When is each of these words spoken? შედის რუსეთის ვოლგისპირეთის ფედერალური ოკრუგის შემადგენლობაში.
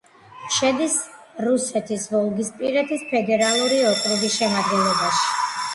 შედის 0.53 0.95
რუსეთის 1.47 2.07
ვოლგისპირეთის 2.15 3.07
ფედერალური 3.13 3.79
ოკრუგის 3.93 4.41
შემადგენლობაში. 4.41 5.27